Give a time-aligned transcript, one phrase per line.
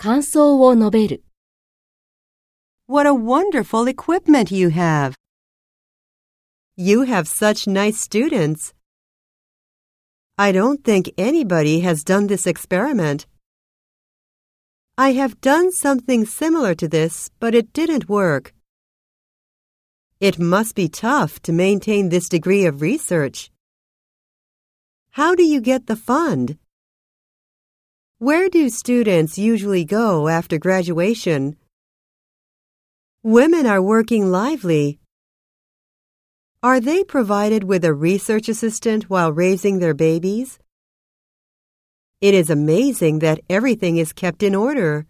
[0.00, 1.23] 感想を述べる。
[2.87, 5.15] What a wonderful equipment you have.
[6.75, 8.73] You have such nice students.
[10.37, 13.27] I don't think anybody has done this experiment.
[14.97, 18.53] I have done something similar to this, but it didn't work.
[20.19, 23.51] It must be tough to maintain this degree of research.
[25.11, 26.57] How do you get the fund?
[28.21, 31.57] Where do students usually go after graduation?
[33.23, 34.99] Women are working lively.
[36.61, 40.59] Are they provided with a research assistant while raising their babies?
[42.21, 45.07] It is amazing that everything is kept in order.